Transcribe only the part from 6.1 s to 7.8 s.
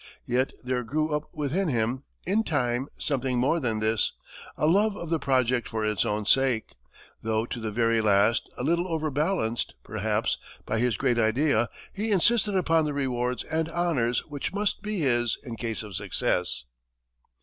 sake though to the